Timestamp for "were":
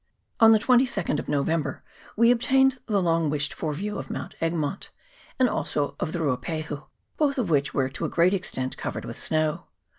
7.75-7.87